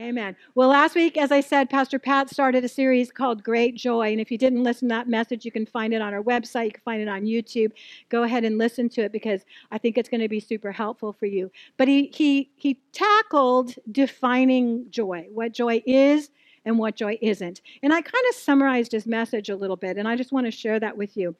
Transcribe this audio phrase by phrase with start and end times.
[0.00, 0.34] Amen.
[0.54, 4.10] Well, last week, as I said, Pastor Pat started a series called Great Joy.
[4.12, 6.66] And if you didn't listen to that message, you can find it on our website.
[6.66, 7.72] You can find it on YouTube.
[8.08, 11.12] Go ahead and listen to it because I think it's going to be super helpful
[11.12, 11.50] for you.
[11.76, 16.30] But he, he, he tackled defining joy, what joy is
[16.64, 17.60] and what joy isn't.
[17.82, 20.50] And I kind of summarized his message a little bit, and I just want to
[20.50, 21.36] share that with you.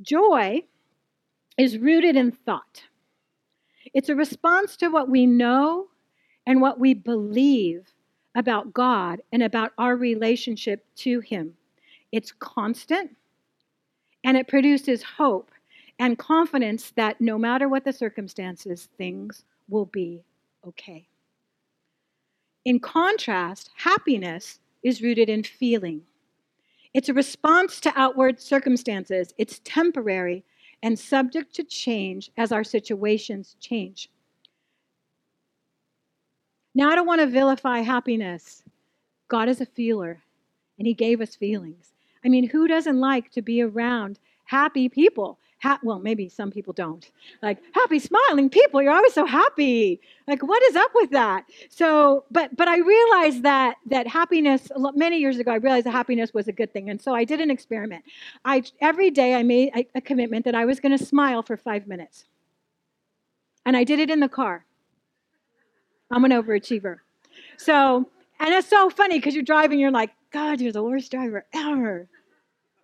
[0.00, 0.62] Joy
[1.58, 2.84] is rooted in thought,
[3.92, 5.88] it's a response to what we know
[6.46, 7.92] and what we believe
[8.34, 11.54] about God and about our relationship to Him.
[12.12, 13.16] It's constant
[14.24, 15.50] and it produces hope
[15.98, 20.22] and confidence that no matter what the circumstances, things will be
[20.66, 21.06] okay.
[22.64, 26.02] In contrast, happiness is rooted in feeling.
[26.94, 29.34] It's a response to outward circumstances.
[29.36, 30.44] It's temporary
[30.82, 34.10] and subject to change as our situations change.
[36.74, 38.62] Now, I don't want to vilify happiness.
[39.28, 40.22] God is a feeler,
[40.78, 41.92] and He gave us feelings.
[42.24, 45.38] I mean, who doesn't like to be around happy people?
[45.62, 47.10] Ha- well, maybe some people don't.
[47.42, 48.82] Like happy, smiling people.
[48.82, 50.00] You're always so happy.
[50.26, 51.44] Like, what is up with that?
[51.70, 54.68] So, but but I realized that that happiness.
[54.76, 57.40] Many years ago, I realized that happiness was a good thing, and so I did
[57.40, 58.04] an experiment.
[58.44, 61.56] I every day I made a, a commitment that I was going to smile for
[61.56, 62.24] five minutes,
[63.64, 64.66] and I did it in the car.
[66.10, 66.98] I'm an overachiever.
[67.56, 68.08] So,
[68.40, 72.08] and it's so funny because you're driving, you're like, God, you're the worst driver ever.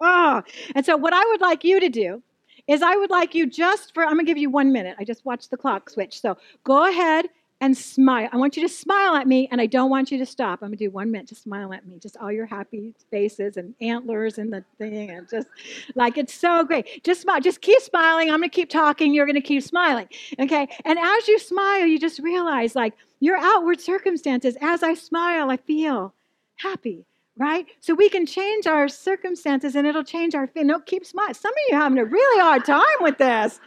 [0.01, 0.43] Oh,
[0.75, 2.23] and so what I would like you to do
[2.67, 4.97] is I would like you just for, I'm gonna give you one minute.
[4.99, 6.21] I just watched the clock switch.
[6.21, 7.27] So go ahead
[7.61, 8.29] and smile.
[8.33, 10.61] I want you to smile at me, and I don't want you to stop.
[10.63, 11.29] I'm gonna do one minute.
[11.29, 11.99] Just smile at me.
[11.99, 15.47] Just all your happy faces and antlers and the thing, and just
[15.95, 17.05] like it's so great.
[17.05, 17.41] Just smile.
[17.41, 18.31] Just keep smiling.
[18.31, 19.13] I'm gonna keep talking.
[19.13, 20.09] You're gonna keep smiling.
[20.39, 20.69] Okay.
[20.87, 24.57] And as you smile, you just realize like your outward circumstances.
[24.61, 26.15] As I smile, I feel
[26.57, 27.05] happy.
[27.39, 27.67] Right?
[27.81, 30.65] So we can change our circumstances and it'll change our feel.
[30.65, 31.33] No, keep smiling.
[31.33, 33.61] Some of you having a really hard time with this.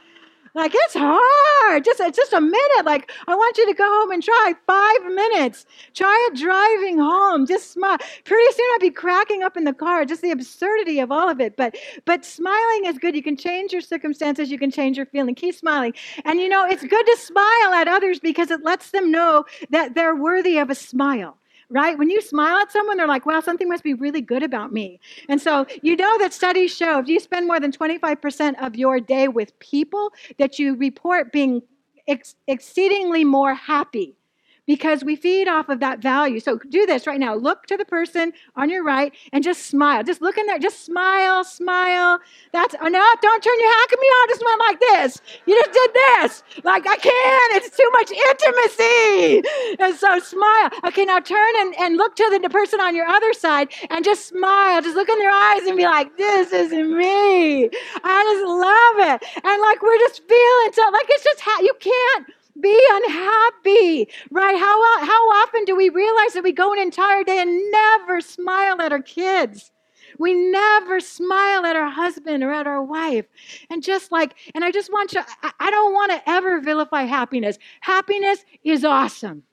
[0.55, 1.83] Like it's hard.
[1.83, 2.85] Just it's just a minute.
[2.85, 5.65] Like I want you to go home and try five minutes.
[5.95, 7.47] Try it driving home.
[7.47, 7.97] Just smile.
[8.23, 10.05] Pretty soon I'll be cracking up in the car.
[10.05, 11.57] Just the absurdity of all of it.
[11.57, 11.75] But
[12.05, 13.15] but smiling is good.
[13.15, 14.51] You can change your circumstances.
[14.51, 15.33] You can change your feeling.
[15.33, 15.93] Keep smiling.
[16.23, 19.95] And you know it's good to smile at others because it lets them know that
[19.95, 21.37] they're worthy of a smile
[21.73, 21.97] right?
[21.97, 24.99] When you smile at someone, they're like, wow, something must be really good about me.
[25.27, 28.99] And so you know that studies show if you spend more than 25% of your
[28.99, 31.61] day with people, that you report being
[32.07, 34.15] ex- exceedingly more happy
[34.65, 36.39] because we feed off of that value.
[36.39, 37.35] So do this right now.
[37.35, 40.03] Look to the person on your right and just smile.
[40.03, 40.59] Just look in there.
[40.59, 42.19] Just smile, smile.
[42.51, 44.29] That's oh, no, don't turn your hack at me on.
[44.29, 45.21] Just went like this.
[45.45, 46.43] You just did this.
[46.63, 47.55] Like I can't.
[47.55, 49.43] It's too much intimacy.
[49.79, 50.69] And so smile.
[50.85, 54.27] Okay, now turn and, and look to the, person on your other side and just
[54.27, 54.81] smile.
[54.81, 57.65] Just look in their eyes and be like, this is me.
[58.03, 59.43] I just love it.
[59.43, 62.27] And like we're just feeling so like it's just ha- you can't
[62.59, 64.57] be unhappy, right?
[64.57, 68.21] How, uh, how often do we realize that we go an entire day and never
[68.21, 69.71] smile at our kids?
[70.19, 73.25] We never smile at our husband or at our wife.
[73.69, 77.03] And just like, and I just want you, I, I don't want to ever vilify
[77.03, 77.57] happiness.
[77.81, 79.43] Happiness is awesome.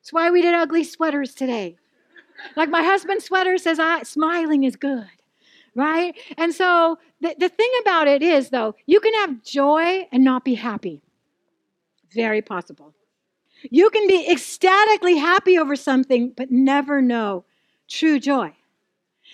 [0.00, 1.76] That's why we did ugly sweaters today.
[2.56, 5.08] Like my husband's sweater says, I, smiling is good
[5.74, 6.14] right?
[6.36, 10.44] And so the, the thing about it is, though, you can have joy and not
[10.44, 11.02] be happy.
[12.14, 12.94] Very possible.
[13.70, 17.44] You can be ecstatically happy over something, but never know
[17.88, 18.52] true joy.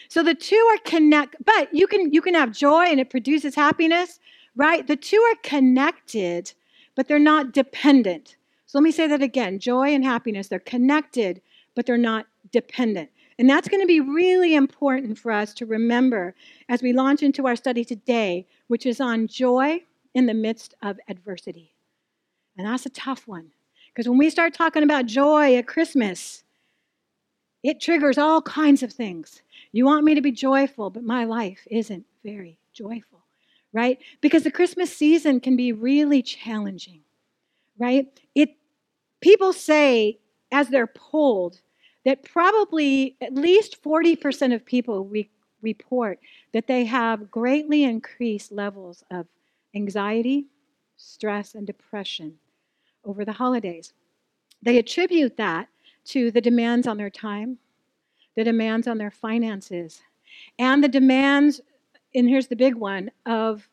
[0.09, 3.55] So the two are connect, but you can you can have joy and it produces
[3.55, 4.21] happiness,
[4.55, 4.87] right?
[4.87, 6.53] The two are connected,
[6.94, 8.37] but they're not dependent.
[8.66, 9.59] So let me say that again.
[9.59, 11.41] Joy and happiness, they're connected,
[11.75, 13.10] but they're not dependent.
[13.39, 16.34] And that's going to be really important for us to remember
[16.69, 20.99] as we launch into our study today, which is on joy in the midst of
[21.09, 21.72] adversity.
[22.58, 23.52] And that's a tough one.
[23.86, 26.42] Because when we start talking about joy at Christmas,
[27.62, 29.42] it triggers all kinds of things.
[29.72, 33.24] You want me to be joyful, but my life isn't very joyful,
[33.72, 33.98] right?
[34.21, 37.00] Because the Christmas season can be really challenging,
[37.78, 38.06] right?
[38.34, 38.50] It
[39.21, 40.18] people say
[40.53, 41.60] as they're polled
[42.04, 45.28] that probably at least 40% of people re-
[45.60, 46.21] report
[46.53, 49.27] that they have greatly increased levels of
[49.74, 50.47] anxiety,
[50.97, 52.38] stress, and depression
[53.09, 53.93] over the holidays.
[54.63, 55.69] They attribute that
[56.07, 57.59] to the demands on their time,
[58.37, 60.03] the demands on their finances,
[60.59, 61.60] and the demands,
[62.15, 63.69] and here's the big one, of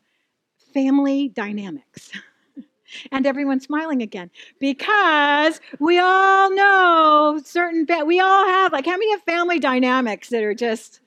[0.72, 2.10] family dynamics.
[3.12, 4.30] and everyone's smiling again
[4.60, 10.54] because we all know certain we all have like how many family dynamics that are
[10.54, 11.00] just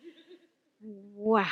[0.81, 1.45] wow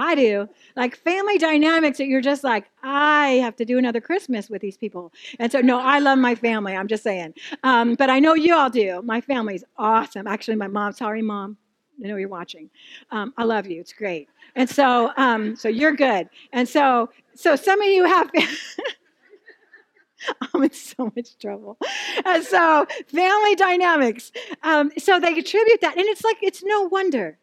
[0.00, 4.48] i do like family dynamics that you're just like i have to do another christmas
[4.48, 7.32] with these people and so no i love my family i'm just saying
[7.62, 11.56] um, but i know you all do my family's awesome actually my mom sorry mom
[12.02, 12.70] I know you're watching.
[13.10, 13.78] Um, I love you.
[13.80, 14.28] It's great.
[14.56, 16.28] And so, um, so you're good.
[16.52, 18.30] And so, so some of you have.
[20.54, 21.78] I'm in so much trouble.
[22.24, 24.32] And so, family dynamics.
[24.62, 27.38] Um, so they attribute that, and it's like it's no wonder.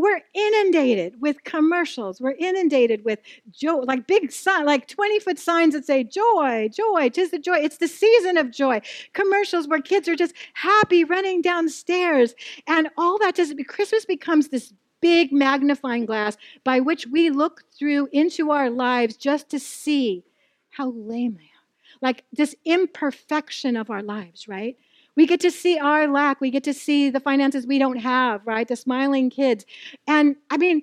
[0.00, 2.22] We're inundated with commercials.
[2.22, 3.18] We're inundated with
[3.52, 7.58] joy, like big sign, like 20 foot signs that say joy, joy, tis the joy.
[7.58, 8.80] It's the season of joy.
[9.12, 12.34] Commercials where kids are just happy running downstairs.
[12.66, 18.08] And all that does Christmas becomes this big magnifying glass by which we look through
[18.12, 20.24] into our lives just to see
[20.70, 22.00] how lame they are.
[22.00, 24.78] Like this imperfection of our lives, right?
[25.16, 26.40] We get to see our lack.
[26.40, 28.66] We get to see the finances we don't have, right?
[28.66, 29.66] The smiling kids.
[30.06, 30.82] And I mean,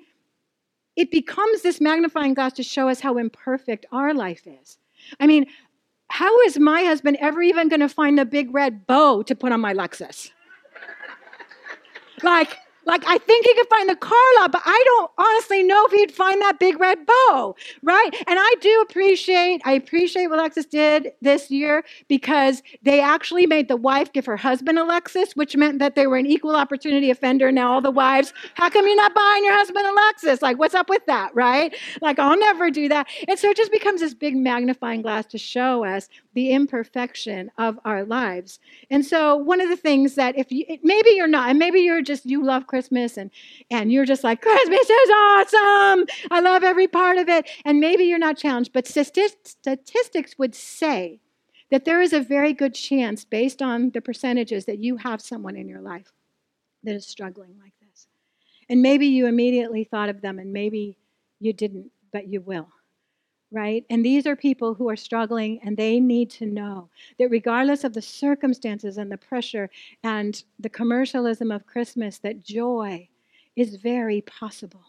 [0.95, 4.77] it becomes this magnifying glass to show us how imperfect our life is.
[5.19, 5.45] I mean,
[6.09, 9.51] how is my husband ever even going to find a big red bow to put
[9.51, 10.31] on my Lexus?
[12.23, 15.85] like, like, I think he could find the car lot, but I don't honestly know
[15.85, 18.09] if he'd find that big red bow, right?
[18.25, 23.67] And I do appreciate, I appreciate what Lexus did this year because they actually made
[23.67, 27.11] the wife give her husband a Lexus, which meant that they were an equal opportunity
[27.11, 27.51] offender.
[27.51, 30.41] Now all the wives, how come you're not buying your husband a Lexus?
[30.41, 31.75] Like, what's up with that, right?
[32.01, 33.07] Like, I'll never do that.
[33.27, 37.79] And so it just becomes this big magnifying glass to show us the imperfection of
[37.83, 38.59] our lives.
[38.89, 42.01] And so one of the things that if you maybe you're not, and maybe you're
[42.01, 43.31] just you love Christmas and
[43.71, 46.05] and you're just like Christmas is awesome.
[46.29, 47.49] I love every part of it.
[47.65, 51.19] And maybe you're not challenged, but statistics would say
[51.71, 55.55] that there is a very good chance based on the percentages that you have someone
[55.55, 56.11] in your life
[56.83, 58.05] that is struggling like this.
[58.69, 60.99] And maybe you immediately thought of them and maybe
[61.39, 62.69] you didn't, but you will
[63.51, 63.85] right?
[63.89, 67.93] And these are people who are struggling and they need to know that regardless of
[67.93, 69.69] the circumstances and the pressure
[70.03, 73.07] and the commercialism of Christmas, that joy
[73.55, 74.85] is very possible.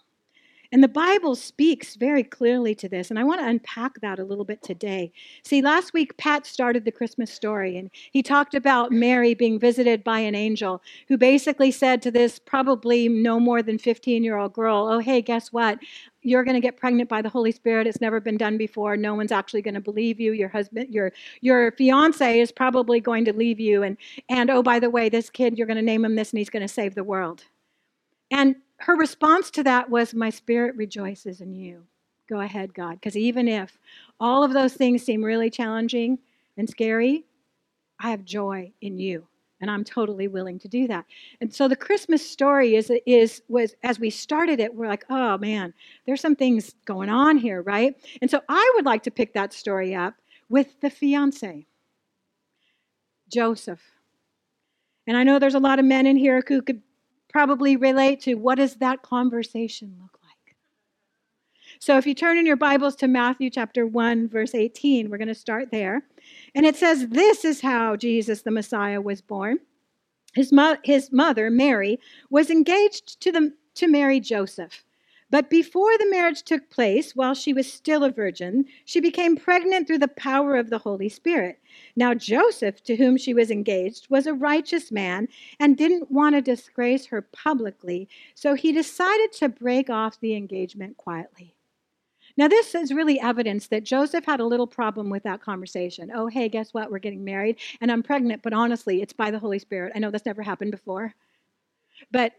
[0.70, 4.24] And the Bible speaks very clearly to this, and I want to unpack that a
[4.24, 5.10] little bit today.
[5.42, 10.04] See, last week, Pat started the Christmas story, and he talked about Mary being visited
[10.04, 14.52] by an angel who basically said to this probably no more than 15 year old
[14.52, 15.78] girl, Oh, hey, guess what?
[16.20, 17.86] You're going to get pregnant by the Holy Spirit.
[17.86, 18.94] It's never been done before.
[18.96, 20.32] No one's actually going to believe you.
[20.32, 23.82] Your husband, your your fiance is probably going to leave you.
[23.82, 23.96] And
[24.28, 26.50] and oh, by the way, this kid, you're going to name him this, and he's
[26.50, 27.44] going to save the world.
[28.30, 31.84] And her response to that was, My spirit rejoices in you.
[32.28, 32.94] Go ahead, God.
[32.94, 33.78] Because even if
[34.20, 36.18] all of those things seem really challenging
[36.56, 37.24] and scary,
[37.98, 39.26] I have joy in you.
[39.60, 41.04] And I'm totally willing to do that.
[41.40, 45.36] And so the Christmas story is, is was as we started it, we're like, oh
[45.38, 45.74] man,
[46.06, 47.96] there's some things going on here, right?
[48.22, 50.14] And so I would like to pick that story up
[50.48, 51.66] with the fiance,
[53.32, 53.80] Joseph.
[55.08, 56.82] And I know there's a lot of men in here who could
[57.28, 60.56] probably relate to what does that conversation look like?
[61.80, 65.28] So if you turn in your Bibles to Matthew chapter 1 verse 18, we're going
[65.28, 66.02] to start there.
[66.54, 69.58] And it says this is how Jesus the Messiah was born.
[70.34, 71.98] His, mo- his mother Mary
[72.30, 74.84] was engaged to the to marry Joseph.
[75.30, 79.86] But before the marriage took place, while she was still a virgin, she became pregnant
[79.86, 81.58] through the power of the Holy Spirit.
[81.94, 85.28] Now, Joseph, to whom she was engaged, was a righteous man
[85.60, 90.96] and didn't want to disgrace her publicly, so he decided to break off the engagement
[90.96, 91.54] quietly.
[92.38, 96.12] Now, this is really evidence that Joseph had a little problem with that conversation.
[96.14, 96.90] Oh, hey, guess what?
[96.90, 99.92] We're getting married and I'm pregnant, but honestly, it's by the Holy Spirit.
[99.94, 101.14] I know that's never happened before.
[102.12, 102.34] But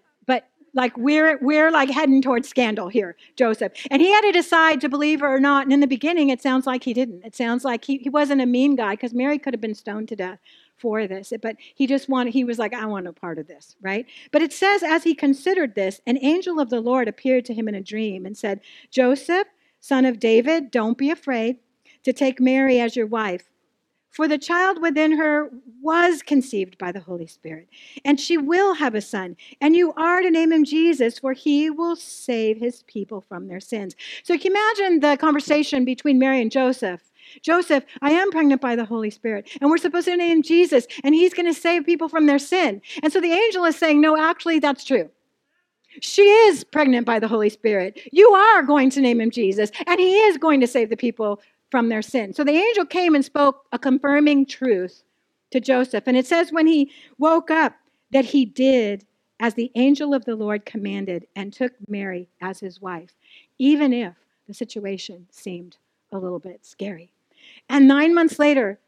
[0.74, 3.74] like we're we're like heading towards scandal here joseph.
[3.90, 5.64] And he had to decide to believe her or not.
[5.64, 7.24] And in the beginning it sounds like he didn't.
[7.26, 10.10] It sounds like he, he wasn't a mean guy because mary could have been stoned
[10.10, 10.40] to death
[10.78, 11.34] for this.
[11.42, 14.06] But he just wanted he was like i want no part of this right?
[14.32, 17.68] But it says as he considered this an angel of the lord appeared to him
[17.68, 18.62] in a dream and said
[18.92, 19.48] joseph
[19.80, 21.58] son of david don't be afraid
[22.04, 23.50] to take mary as your wife
[24.12, 25.50] for the child within her
[25.82, 27.70] was conceived by the Holy Spirit,
[28.04, 29.38] and she will have a son.
[29.62, 33.62] And you are to name him Jesus, for he will save his people from their
[33.62, 33.96] sins.
[34.24, 37.02] So can you can imagine the conversation between Mary and Joseph.
[37.42, 41.14] Joseph, I am pregnant by the Holy Spirit, and we're supposed to name Jesus, and
[41.14, 42.82] he's going to save people from their sin.
[43.04, 45.10] And so the angel is saying, No, actually, that's true.
[46.02, 48.00] She is pregnant by the Holy Spirit.
[48.12, 51.42] You are going to name him Jesus, and he is going to save the people
[51.70, 52.34] from their sin.
[52.34, 55.04] So the angel came and spoke a confirming truth
[55.52, 56.04] to Joseph.
[56.08, 57.74] And it says when he woke up
[58.12, 59.06] that he did
[59.40, 63.12] as the angel of the Lord commanded and took Mary as his wife,
[63.58, 64.14] even if
[64.48, 65.78] the situation seemed
[66.12, 67.12] a little bit scary.
[67.70, 68.80] And nine months later,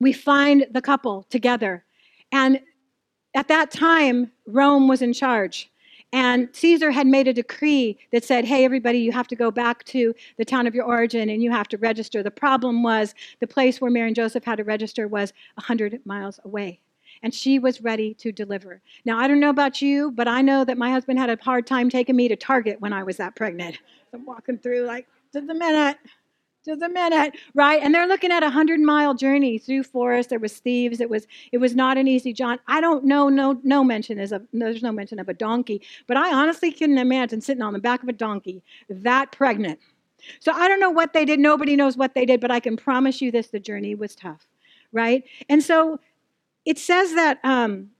[0.00, 1.84] we find the couple together.
[2.30, 2.60] And
[3.34, 5.70] at that time, Rome was in charge.
[6.16, 9.84] And Caesar had made a decree that said, hey, everybody, you have to go back
[9.84, 12.22] to the town of your origin and you have to register.
[12.22, 16.40] The problem was the place where Mary and Joseph had to register was 100 miles
[16.42, 16.80] away.
[17.22, 18.80] And she was ready to deliver.
[19.04, 21.66] Now, I don't know about you, but I know that my husband had a hard
[21.66, 23.76] time taking me to Target when I was that pregnant.
[24.14, 25.98] I'm walking through like, just a minute,
[26.66, 27.80] just a minute, right?
[27.82, 30.28] And they're looking at a hundred mile journey through forest.
[30.30, 31.00] There was thieves.
[31.00, 32.60] It was it was not an easy jaunt.
[32.66, 33.28] I don't know.
[33.28, 35.80] No no mention is a there's no mention of a donkey.
[36.06, 39.78] But I honestly couldn't imagine sitting on the back of a donkey that pregnant.
[40.40, 41.38] So I don't know what they did.
[41.38, 42.40] Nobody knows what they did.
[42.40, 44.46] But I can promise you this: the journey was tough,
[44.92, 45.24] right?
[45.48, 46.00] And so
[46.64, 47.90] it says that um,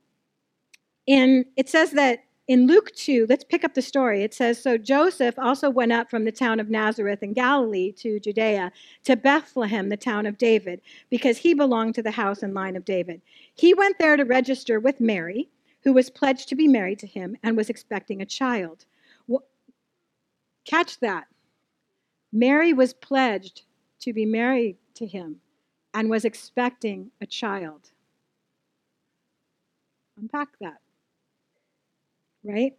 [1.06, 4.22] in it says that in Luke 2, let's pick up the story.
[4.22, 8.20] It says So Joseph also went up from the town of Nazareth in Galilee to
[8.20, 8.70] Judea,
[9.04, 12.84] to Bethlehem, the town of David, because he belonged to the house and line of
[12.84, 13.20] David.
[13.54, 15.48] He went there to register with Mary,
[15.82, 18.84] who was pledged to be married to him and was expecting a child.
[20.64, 21.28] Catch that.
[22.32, 23.62] Mary was pledged
[24.00, 25.40] to be married to him
[25.94, 27.90] and was expecting a child.
[30.18, 30.80] Unpack that
[32.46, 32.74] right?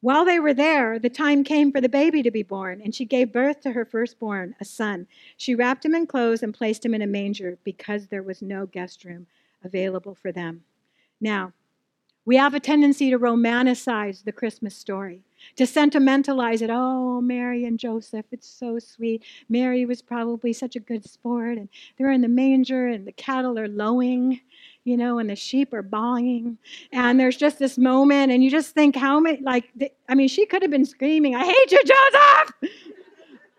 [0.00, 3.04] While they were there, the time came for the baby to be born, and she
[3.04, 5.06] gave birth to her firstborn, a son.
[5.36, 8.66] She wrapped him in clothes and placed him in a manger because there was no
[8.66, 9.28] guest room
[9.62, 10.64] available for them.
[11.20, 11.52] Now,
[12.24, 15.22] we have a tendency to romanticize the Christmas story,
[15.56, 16.70] to sentimentalize it.
[16.72, 19.24] Oh, Mary and Joseph, it's so sweet.
[19.48, 23.58] Mary was probably such a good sport, and they're in the manger, and the cattle
[23.58, 24.40] are lowing,
[24.84, 26.58] you know, and the sheep are bawling.
[26.92, 29.70] And there's just this moment, and you just think, how many, like,
[30.08, 32.72] I mean, she could have been screaming, I hate you, Joseph!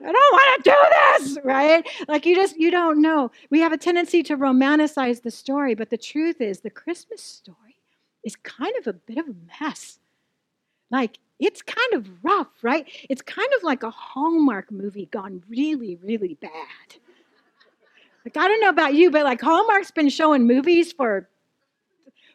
[0.05, 1.88] I don't want to do this, right?
[2.10, 3.32] Like you just, you don't know.
[3.50, 7.62] We have a tendency to romanticize the story, but the truth is the Christmas story
[8.24, 10.00] is kind of a bit of a mess.
[10.89, 12.88] Like, it's kind of rough, right?
[13.10, 16.51] It's kind of like a Hallmark movie gone really, really bad.
[18.25, 21.27] Like I don't know about you, but like Hallmark's been showing movies for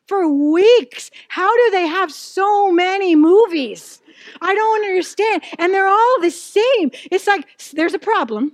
[0.06, 1.10] for weeks.
[1.28, 4.00] How do they have so many movies?
[4.40, 5.42] I don't understand.
[5.58, 6.90] And they're all the same.
[7.10, 8.52] It's like there's a problem,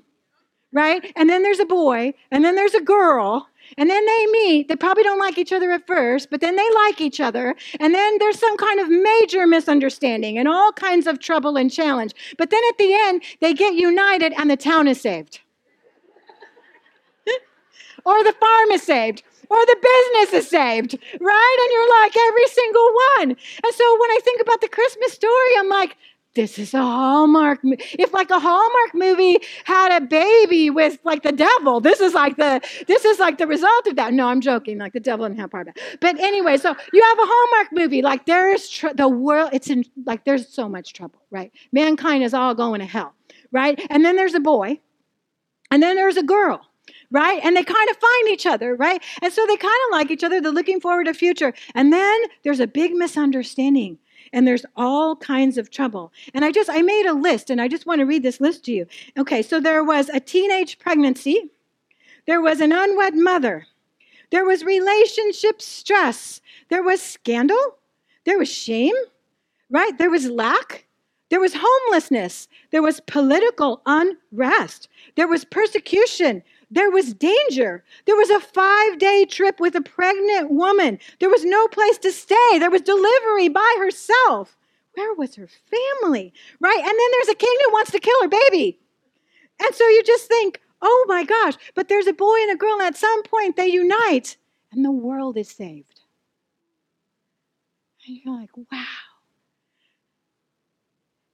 [0.72, 1.12] right?
[1.16, 4.68] And then there's a boy, and then there's a girl, and then they meet.
[4.68, 7.54] They probably don't like each other at first, but then they like each other.
[7.80, 12.14] And then there's some kind of major misunderstanding and all kinds of trouble and challenge.
[12.38, 15.40] But then at the end, they get united and the town is saved
[18.04, 21.56] or the farm is saved, or the business is saved, right?
[21.62, 23.28] And you're like, every single one.
[23.64, 25.96] And so when I think about the Christmas story, I'm like,
[26.34, 27.60] this is a Hallmark.
[27.62, 32.36] If like a Hallmark movie had a baby with like the devil, this is like
[32.36, 34.12] the this is like the result of that.
[34.12, 34.78] No, I'm joking.
[34.78, 35.98] Like the devil didn't have part of it.
[36.00, 38.02] But anyway, so you have a Hallmark movie.
[38.02, 39.50] Like there is tr- the world.
[39.52, 41.52] It's in like there's so much trouble, right?
[41.72, 43.14] Mankind is all going to hell,
[43.52, 43.80] right?
[43.90, 44.80] And then there's a boy,
[45.70, 46.66] and then there's a girl,
[47.12, 47.40] right?
[47.44, 49.00] And they kind of find each other, right?
[49.22, 50.40] And so they kind of like each other.
[50.40, 51.54] They're looking forward to future.
[51.76, 53.98] And then there's a big misunderstanding
[54.34, 56.12] and there's all kinds of trouble.
[56.34, 58.64] And I just I made a list and I just want to read this list
[58.64, 58.86] to you.
[59.16, 61.50] Okay, so there was a teenage pregnancy.
[62.26, 63.66] There was an unwed mother.
[64.30, 66.40] There was relationship stress.
[66.68, 67.78] There was scandal.
[68.24, 68.94] There was shame,
[69.70, 69.96] right?
[69.96, 70.86] There was lack.
[71.30, 72.48] There was homelessness.
[72.70, 74.88] There was political unrest.
[75.14, 76.42] There was persecution.
[76.74, 77.84] There was danger.
[78.04, 80.98] There was a five day trip with a pregnant woman.
[81.20, 82.58] There was no place to stay.
[82.58, 84.58] There was delivery by herself.
[84.94, 86.32] Where was her family?
[86.58, 86.78] Right?
[86.78, 88.80] And then there's a king who wants to kill her baby.
[89.64, 92.74] And so you just think, oh my gosh, but there's a boy and a girl,
[92.74, 94.36] and at some point they unite,
[94.72, 96.00] and the world is saved.
[98.06, 98.84] And you're like, wow.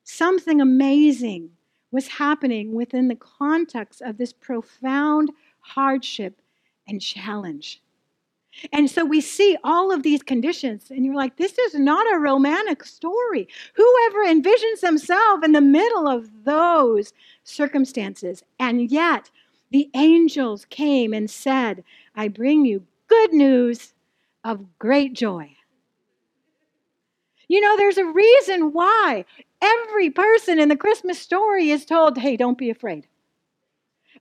[0.04, 1.52] Something amazing
[1.90, 5.30] was happening within the context of this profound
[5.60, 6.40] hardship
[6.86, 7.80] and challenge.
[8.72, 12.18] And so we see all of these conditions, and you're like, this is not a
[12.18, 13.48] romantic story.
[13.74, 17.12] Whoever envisions themselves in the middle of those
[17.44, 18.42] circumstances?
[18.58, 19.30] And yet,
[19.70, 21.84] the angels came and said,
[22.16, 23.94] I bring you good news
[24.42, 25.56] of great joy.
[27.48, 29.24] You know, there's a reason why
[29.60, 33.06] every person in the Christmas story is told, hey, don't be afraid.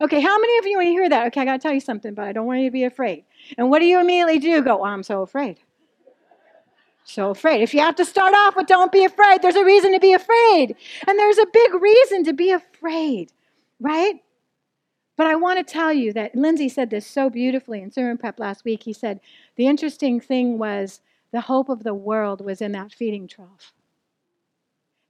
[0.01, 1.81] Okay, how many of you, when you hear that, okay, I got to tell you
[1.81, 3.25] something, but I don't want you to be afraid.
[3.57, 4.61] And what do you immediately do?
[4.61, 5.59] Go, I'm so afraid.
[7.03, 7.61] So afraid.
[7.61, 10.13] If you have to start off with don't be afraid, there's a reason to be
[10.13, 10.75] afraid.
[11.07, 13.33] And there's a big reason to be afraid,
[13.79, 14.21] right?
[15.17, 18.39] But I want to tell you that Lindsay said this so beautifully in sermon prep
[18.39, 18.83] last week.
[18.83, 19.19] He said,
[19.57, 23.73] the interesting thing was the hope of the world was in that feeding trough.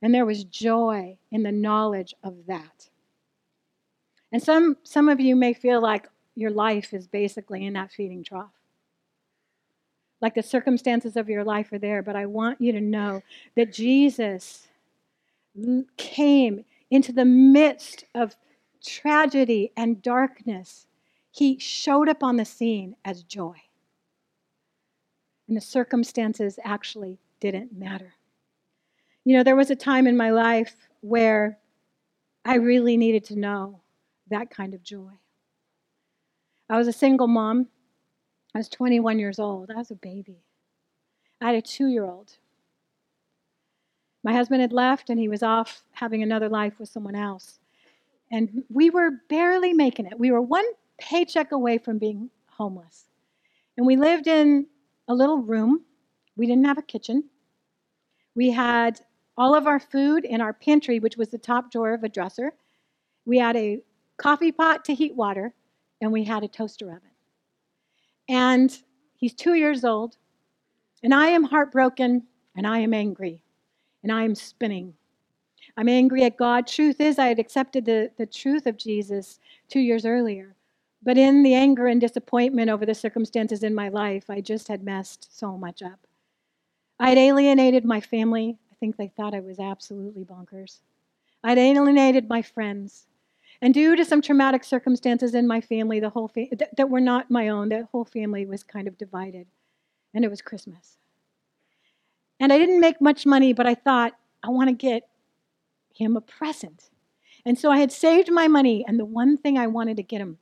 [0.01, 2.89] And there was joy in the knowledge of that.
[4.31, 8.23] And some, some of you may feel like your life is basically in that feeding
[8.23, 8.53] trough.
[10.21, 13.21] Like the circumstances of your life are there, but I want you to know
[13.55, 14.67] that Jesus
[15.97, 18.35] came into the midst of
[18.83, 20.87] tragedy and darkness.
[21.31, 23.55] He showed up on the scene as joy.
[25.49, 28.13] And the circumstances actually didn't matter.
[29.25, 31.57] You know, there was a time in my life where
[32.45, 33.81] I really needed to know
[34.29, 35.11] that kind of joy.
[36.69, 37.67] I was a single mom.
[38.53, 39.71] I was 21 years old.
[39.71, 40.43] I was a baby.
[41.41, 42.37] I had a two year old.
[44.23, 47.57] My husband had left and he was off having another life with someone else.
[48.31, 50.19] And we were barely making it.
[50.19, 50.65] We were one
[50.99, 53.05] paycheck away from being homeless.
[53.77, 54.67] And we lived in
[55.09, 55.81] a little room.
[56.37, 57.25] We didn't have a kitchen.
[58.35, 59.01] We had
[59.35, 62.53] all of our food in our pantry, which was the top drawer of a dresser.
[63.25, 63.81] We had a
[64.17, 65.53] coffee pot to heat water,
[65.99, 67.09] and we had a toaster oven.
[68.29, 68.77] And
[69.15, 70.17] he's two years old,
[71.03, 72.23] and I am heartbroken,
[72.55, 73.41] and I am angry,
[74.03, 74.93] and I am spinning.
[75.75, 76.67] I'm angry at God.
[76.67, 79.39] Truth is, I had accepted the, the truth of Jesus
[79.69, 80.55] two years earlier.
[81.01, 84.83] But in the anger and disappointment over the circumstances in my life, I just had
[84.83, 85.99] messed so much up.
[86.99, 88.57] I had alienated my family.
[88.71, 90.79] I think they thought I was absolutely bonkers.
[91.43, 93.07] I'd alienated my friends.
[93.61, 97.01] And due to some traumatic circumstances in my family, the whole fa- th- that were
[97.01, 99.47] not my own, the whole family was kind of divided.
[100.13, 100.97] And it was Christmas.
[102.39, 104.13] And I didn't make much money, but I thought,
[104.43, 105.07] I want to get
[105.93, 106.89] him a present.
[107.45, 110.21] And so I had saved my money, and the one thing I wanted to get
[110.21, 110.37] him,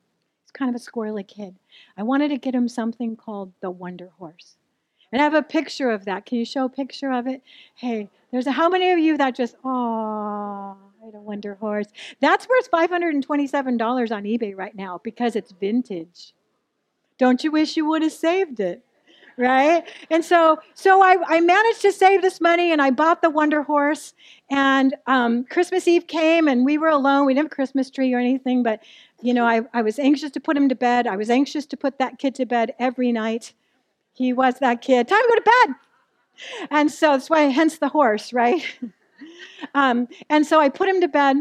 [0.57, 1.55] kind of a squirrely kid,
[1.97, 4.57] I wanted to get him something called the Wonder Horse.
[5.11, 6.25] And I have a picture of that.
[6.25, 7.41] Can you show a picture of it?
[7.75, 10.77] Hey, there's a, how many of you that just, oh,
[11.13, 11.87] a Wonder Horse.
[12.19, 16.33] That's worth $527 on eBay right now because it's vintage.
[17.17, 18.83] Don't you wish you would have saved it?
[19.39, 19.83] Right?
[20.09, 23.61] And so, so I, I managed to save this money and I bought the Wonder
[23.61, 24.15] Horse.
[24.49, 27.27] And um, Christmas Eve came and we were alone.
[27.27, 28.81] We didn't have a Christmas tree or anything, but
[29.21, 31.07] you know, I, I was anxious to put him to bed.
[31.07, 33.53] I was anxious to put that kid to bed every night.
[34.13, 35.07] He was that kid.
[35.07, 35.75] Time to go to bed.
[36.69, 38.63] And so that's why, hence the horse, right?
[39.73, 41.37] Um, and so I put him to bed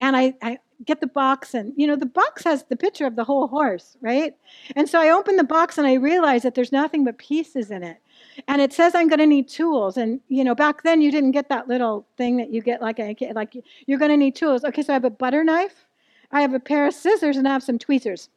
[0.00, 3.16] and I, I get the box and you know the box has the picture of
[3.16, 4.34] the whole horse right
[4.76, 7.82] and so i open the box and i realize that there's nothing but pieces in
[7.82, 7.98] it
[8.46, 11.32] and it says i'm going to need tools and you know back then you didn't
[11.32, 13.56] get that little thing that you get like a kid, like
[13.86, 15.84] you're going to need tools okay so i have a butter knife
[16.32, 18.28] i have a pair of scissors and i have some tweezers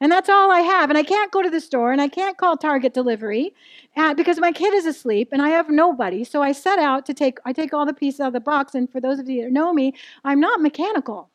[0.00, 0.90] and that's all I have.
[0.90, 3.54] And I can't go to the store and I can't call Target delivery
[3.96, 6.22] uh, because my kid is asleep and I have nobody.
[6.22, 8.74] So I set out to take, I take all the pieces out of the box.
[8.74, 11.30] And for those of you that know me, I'm not mechanical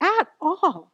[0.00, 0.92] at all.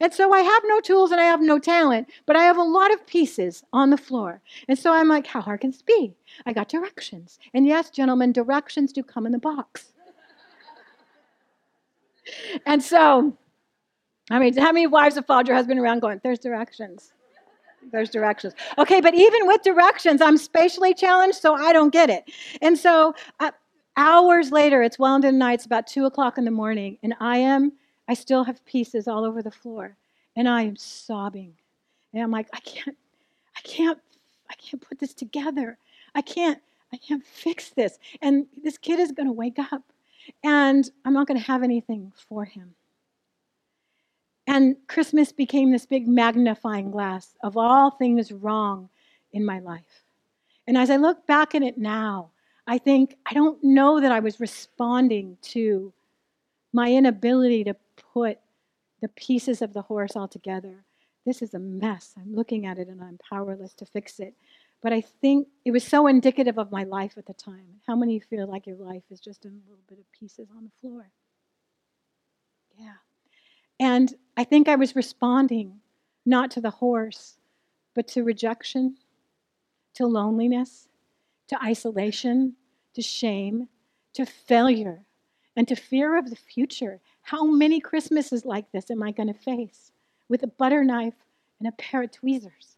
[0.00, 2.62] And so I have no tools and I have no talent, but I have a
[2.62, 4.40] lot of pieces on the floor.
[4.68, 6.16] And so I'm like, how hard can this be?
[6.46, 7.38] I got directions.
[7.52, 9.92] And yes, gentlemen, directions do come in the box.
[12.66, 13.36] and so
[14.30, 17.12] I mean, how many wives have followed your husband around going, there's directions?
[17.92, 18.54] There's directions.
[18.78, 22.24] Okay, but even with directions, I'm spatially challenged, so I don't get it.
[22.62, 23.50] And so uh,
[23.96, 27.14] hours later, it's well into the night, it's about two o'clock in the morning, and
[27.20, 27.72] I am,
[28.08, 29.96] I still have pieces all over the floor,
[30.34, 31.54] and I am sobbing.
[32.14, 32.96] And I'm like, I can't,
[33.56, 33.98] I can't,
[34.50, 35.76] I can't put this together.
[36.14, 36.60] I can't,
[36.92, 37.98] I can't fix this.
[38.22, 39.82] And this kid is going to wake up,
[40.42, 42.74] and I'm not going to have anything for him.
[44.54, 48.88] And Christmas became this big magnifying glass of all things wrong
[49.32, 50.04] in my life.
[50.68, 52.30] And as I look back at it now,
[52.64, 55.92] I think I don't know that I was responding to
[56.72, 57.74] my inability to
[58.12, 58.38] put
[59.00, 60.84] the pieces of the horse all together.
[61.26, 62.14] This is a mess.
[62.16, 64.34] I'm looking at it and I'm powerless to fix it.
[64.80, 67.80] But I think it was so indicative of my life at the time.
[67.88, 70.70] How many feel like your life is just a little bit of pieces on the
[70.80, 71.10] floor?
[72.78, 72.98] Yeah.
[73.78, 75.80] And I think I was responding
[76.26, 77.38] not to the horse,
[77.94, 78.96] but to rejection,
[79.94, 80.88] to loneliness,
[81.48, 82.54] to isolation,
[82.94, 83.68] to shame,
[84.14, 85.04] to failure,
[85.56, 87.00] and to fear of the future.
[87.22, 89.92] How many Christmases like this am I going to face?
[90.28, 91.14] with a butter knife
[91.58, 92.76] and a pair of tweezers.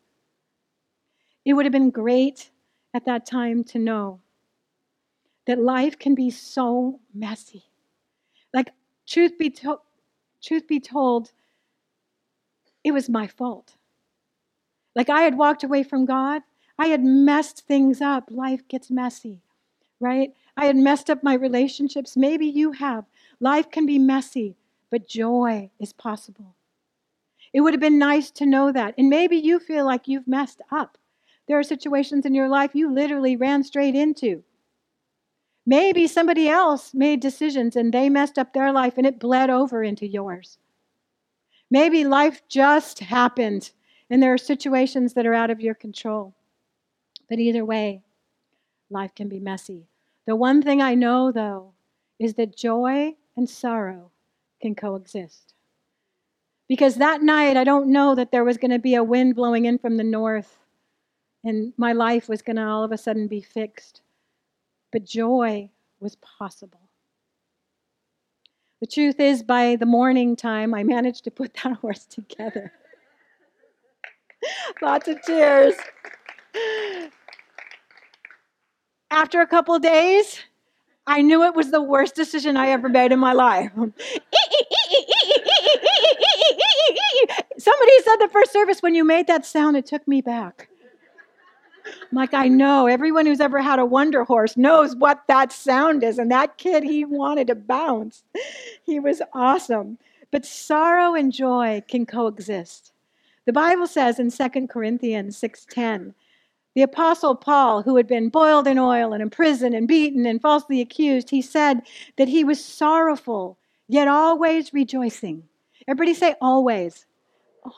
[1.45, 2.51] It would have been great
[2.93, 4.21] at that time to know
[5.47, 7.65] that life can be so messy.
[8.53, 8.73] Like,
[9.07, 9.81] truth be, to-
[10.47, 11.33] truth be told,
[12.85, 13.75] it was my fault.
[14.95, 16.43] Like, I had walked away from God,
[16.79, 18.29] I had messed things up.
[18.31, 19.41] Life gets messy,
[19.99, 20.35] right?
[20.57, 22.17] I had messed up my relationships.
[22.17, 23.05] Maybe you have.
[23.41, 24.57] Life can be messy,
[24.91, 26.55] but joy is possible.
[27.53, 28.95] It would have been nice to know that.
[28.99, 30.99] And maybe you feel like you've messed up.
[31.49, 34.43] There are situations in your life you literally ran straight into.
[35.67, 39.83] Maybe somebody else made decisions and they messed up their life and it bled over
[39.83, 40.59] into yours.
[41.69, 43.73] Maybe life just happened
[44.09, 46.35] and there are situations that are out of your control.
[47.29, 48.03] But either way,
[48.89, 49.89] life can be messy.
[50.27, 51.73] The one thing I know, though,
[52.21, 54.13] is that joy and sorrow
[54.63, 55.55] can coexist.
[56.69, 59.65] Because that night, I don't know that there was going to be a wind blowing
[59.65, 60.59] in from the north
[61.43, 64.03] and my life was going to all of a sudden be fixed
[64.93, 65.71] but joy
[66.01, 66.81] was possible.
[68.81, 72.73] The truth is, by the morning time, I managed to put that horse together.
[74.83, 75.75] Lots of tears.
[79.11, 80.41] After a couple days,
[81.07, 83.71] I knew it was the worst decision I ever made in my life.
[87.59, 90.69] Somebody said the first service, when you made that sound, it took me back.
[92.03, 92.87] I'm like, I know.
[92.87, 96.19] Everyone who's ever had a Wonder Horse knows what that sound is.
[96.19, 98.25] And that kid, he wanted to bounce.
[98.85, 99.99] He was awesome.
[100.31, 102.93] But sorrow and joy can coexist.
[103.45, 106.15] The Bible says in 2 Corinthians 6:10,
[106.75, 110.81] the apostle Paul, who had been boiled in oil and imprisoned and beaten and falsely
[110.81, 111.81] accused, he said
[112.17, 113.57] that he was sorrowful,
[113.89, 115.45] yet always rejoicing.
[115.89, 117.07] Everybody say always.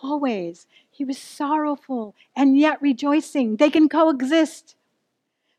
[0.02, 0.66] Always.
[0.99, 3.55] He was sorrowful and yet rejoicing.
[3.55, 4.75] They can coexist.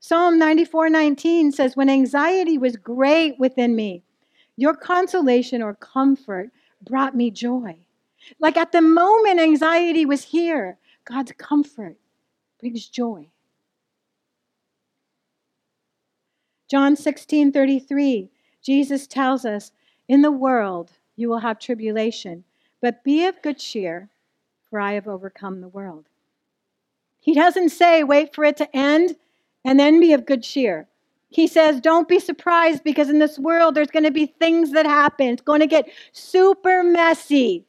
[0.01, 4.03] Psalm 94 19 says, When anxiety was great within me,
[4.57, 7.77] your consolation or comfort brought me joy.
[8.37, 11.95] Like at the moment anxiety was here, God's comfort
[12.59, 13.29] brings joy.
[16.69, 18.29] John 16 33,
[18.61, 19.71] Jesus tells us,
[20.09, 22.43] In the world you will have tribulation,
[22.81, 24.09] but be of good cheer
[24.69, 26.05] for I have overcome the world.
[27.19, 29.15] He doesn't say, wait for it to end
[29.65, 30.87] and then be of good cheer.
[31.29, 34.85] He says, don't be surprised because in this world there's going to be things that
[34.85, 35.27] happen.
[35.27, 37.65] It's going to get super messy.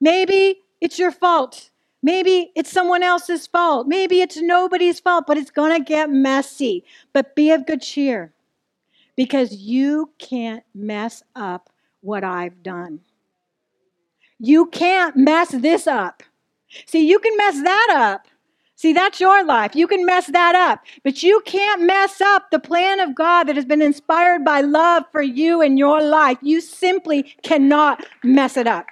[0.00, 1.70] Maybe it's your fault.
[2.02, 3.86] Maybe it's someone else's fault.
[3.86, 6.84] Maybe it's nobody's fault, but it's going to get messy.
[7.12, 8.32] But be of good cheer
[9.16, 11.70] because you can't mess up
[12.00, 13.00] what I've done.
[14.44, 16.24] You can't mess this up.
[16.86, 18.26] See, you can mess that up.
[18.74, 19.76] See, that's your life.
[19.76, 20.80] You can mess that up.
[21.04, 25.04] But you can't mess up the plan of God that has been inspired by love
[25.12, 26.38] for you and your life.
[26.42, 28.86] You simply cannot mess it up.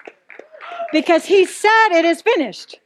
[0.93, 2.80] Because He said it is finished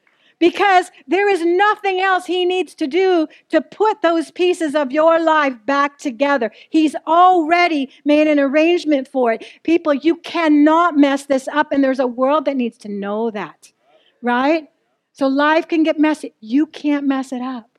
[0.45, 5.19] because there is nothing else he needs to do to put those pieces of your
[5.19, 6.53] life back together.
[6.69, 9.43] He's already made an arrangement for it.
[9.63, 13.73] People, you cannot mess this up, and there's a world that needs to know that,
[14.21, 14.69] right?
[15.15, 16.35] So life can get messy.
[16.41, 17.79] You can't mess it up.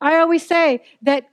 [0.00, 1.30] I always say that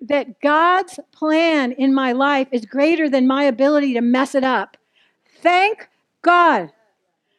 [0.00, 4.76] that God's plan in my life is greater than my ability to mess it up.
[5.42, 5.88] Thank
[6.22, 6.70] God.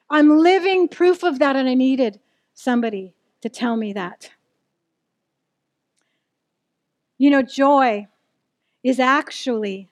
[0.10, 2.20] I'm living proof of that, and I needed
[2.54, 4.32] somebody to tell me that.
[7.18, 8.08] You know, joy
[8.84, 9.90] is actually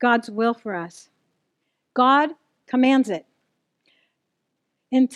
[0.00, 1.08] God's will for us.
[1.94, 2.30] God
[2.66, 3.26] commands it.
[4.90, 5.08] In,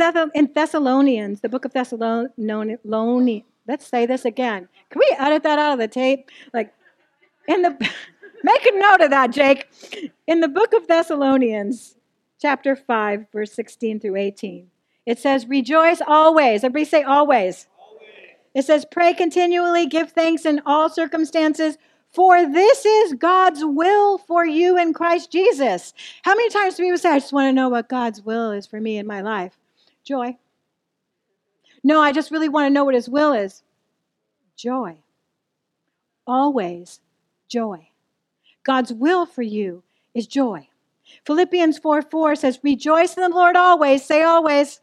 [0.54, 4.68] Thessalonians, the book of Thessalonians, let's say this again.
[4.90, 6.30] Can we edit that out of the tape?
[6.54, 6.72] Like,
[7.46, 7.70] in the,
[8.42, 10.12] make a note of that, Jake.
[10.26, 11.95] In the book of Thessalonians,
[12.46, 14.70] chapter 5, verse 16 through 18.
[15.04, 16.62] It says, Rejoice always.
[16.62, 17.66] Everybody say always.
[17.76, 18.06] always.
[18.54, 21.76] It says, Pray continually, give thanks in all circumstances,
[22.12, 25.92] for this is God's will for you in Christ Jesus.
[26.22, 28.64] How many times do people say, I just want to know what God's will is
[28.64, 29.58] for me in my life?
[30.04, 30.38] Joy.
[31.82, 33.64] No, I just really want to know what His will is.
[34.56, 34.98] Joy.
[36.28, 37.00] Always
[37.48, 37.88] joy.
[38.62, 39.82] God's will for you
[40.14, 40.68] is joy.
[41.24, 44.04] Philippians 4 4 says, Rejoice in the Lord always.
[44.04, 44.80] Say always.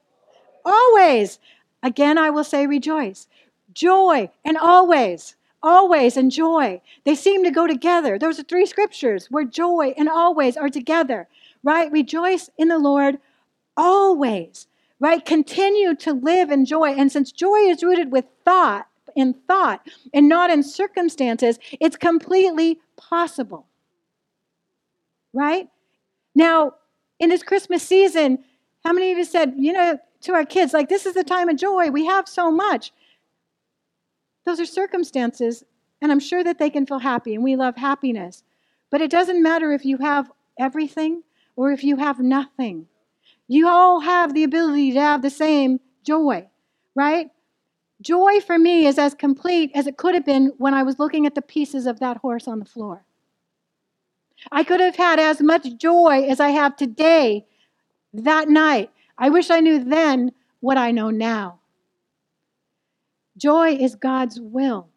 [0.65, 1.39] Always.
[1.81, 3.27] Again, I will say rejoice.
[3.73, 5.35] Joy and always.
[5.61, 6.81] Always and joy.
[7.05, 8.19] They seem to go together.
[8.19, 11.27] Those are three scriptures where joy and always are together,
[11.63, 11.91] right?
[11.91, 13.19] Rejoice in the Lord
[13.77, 14.67] always,
[14.99, 15.23] right?
[15.23, 16.91] Continue to live in joy.
[16.91, 22.79] And since joy is rooted with thought, in thought and not in circumstances, it's completely
[22.95, 23.67] possible.
[25.33, 25.69] Right?
[26.35, 26.73] Now,
[27.19, 28.43] in this Christmas season,
[28.83, 31.49] how many of you said, you know, to our kids, like, this is the time
[31.49, 31.89] of joy.
[31.89, 32.91] We have so much.
[34.45, 35.63] Those are circumstances,
[36.01, 38.43] and I'm sure that they can feel happy, and we love happiness.
[38.89, 41.23] But it doesn't matter if you have everything
[41.55, 42.87] or if you have nothing.
[43.47, 46.47] You all have the ability to have the same joy,
[46.95, 47.29] right?
[48.01, 51.25] Joy for me is as complete as it could have been when I was looking
[51.25, 53.05] at the pieces of that horse on the floor.
[54.51, 57.45] I could have had as much joy as I have today
[58.13, 58.91] that night.
[59.17, 61.59] I wish I knew then what I know now.
[63.37, 64.89] Joy is God's will.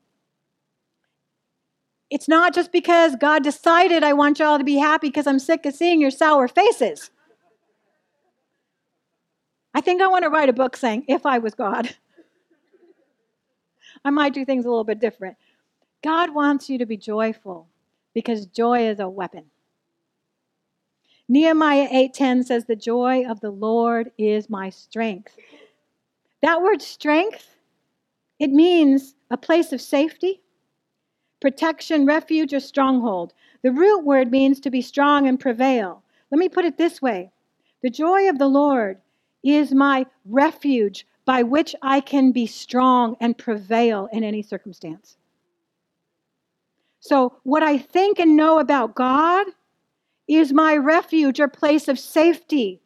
[2.11, 5.66] It's not just because God decided I want y'all to be happy because I'm sick
[5.66, 7.11] of seeing your sour faces.
[9.75, 11.94] I think I want to write a book saying, If I was God.
[14.05, 15.37] I might do things a little bit different.
[16.03, 17.66] God wants you to be joyful
[18.16, 19.44] because joy is a weapon.
[21.29, 25.37] Nehemiah 8:10 says the joy of the Lord is my strength.
[26.40, 27.59] That word strength
[28.38, 30.40] it means a place of safety,
[31.42, 33.35] protection, refuge or stronghold.
[33.61, 36.02] The root word means to be strong and prevail.
[36.31, 37.33] Let me put it this way.
[37.83, 38.98] The joy of the Lord
[39.42, 45.18] is my refuge, by which I can be strong and prevail in any circumstance.
[47.07, 49.47] So, what I think and know about God
[50.29, 52.81] is my refuge or place of safety,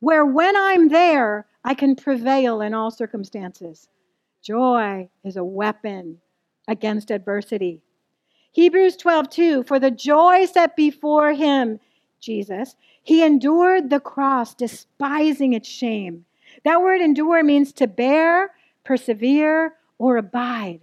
[0.00, 3.88] where when I'm there, I can prevail in all circumstances.
[4.42, 6.18] Joy is a weapon
[6.68, 7.82] against adversity.
[8.52, 11.80] Hebrews 12, 2, for the joy set before him,
[12.20, 16.24] Jesus, he endured the cross, despising its shame
[16.64, 18.50] that word endure means to bear,
[18.84, 20.80] persevere, or abide.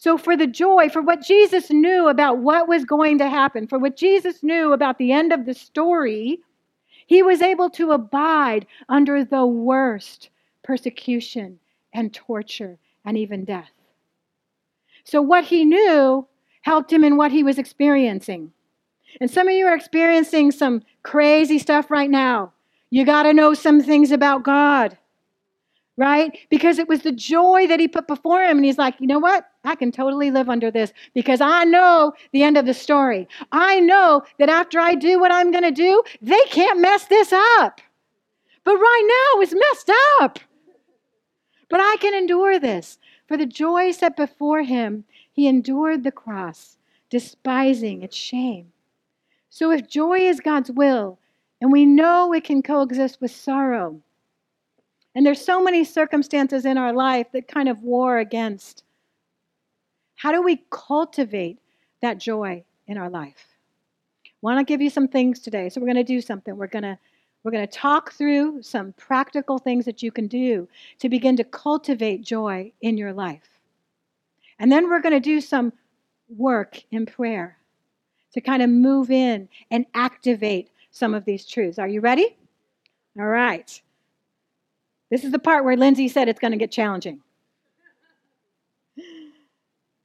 [0.00, 3.78] So, for the joy, for what Jesus knew about what was going to happen, for
[3.78, 6.40] what Jesus knew about the end of the story,
[7.06, 10.30] he was able to abide under the worst
[10.62, 11.58] persecution
[11.92, 13.72] and torture and even death.
[15.04, 16.26] So, what he knew
[16.62, 18.52] helped him in what he was experiencing.
[19.20, 22.54] And some of you are experiencing some crazy stuff right now.
[22.88, 24.96] You got to know some things about God
[26.00, 26.36] right?
[26.48, 28.56] Because it was the joy that he put before him.
[28.56, 29.44] And he's like, you know what?
[29.64, 33.28] I can totally live under this because I know the end of the story.
[33.52, 37.34] I know that after I do what I'm going to do, they can't mess this
[37.34, 37.82] up.
[38.64, 40.38] But right now it's messed up.
[41.68, 42.98] But I can endure this.
[43.28, 46.78] For the joy set before him, he endured the cross,
[47.10, 48.72] despising its shame.
[49.50, 51.18] So if joy is God's will,
[51.60, 54.00] and we know it can coexist with sorrow,
[55.14, 58.84] and there's so many circumstances in our life that kind of war against.
[60.14, 61.58] How do we cultivate
[62.02, 63.46] that joy in our life?
[64.42, 65.68] Want to give you some things today.
[65.68, 66.56] So we're going to do something.
[66.56, 66.98] We're going to
[67.42, 70.68] we're going to talk through some practical things that you can do
[70.98, 73.48] to begin to cultivate joy in your life.
[74.58, 75.72] And then we're going to do some
[76.36, 77.56] work in prayer
[78.34, 81.78] to kind of move in and activate some of these truths.
[81.78, 82.36] Are you ready?
[83.18, 83.80] All right.
[85.10, 87.20] This is the part where Lindsay said it's going to get challenging.